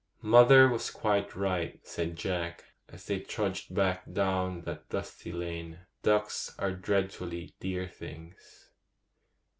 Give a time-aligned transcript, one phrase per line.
[0.23, 6.55] 'Mother was quite right,' said Jack, as they trudged back down that dusty lane; 'ducks
[6.57, 8.71] are dreadfully dear things!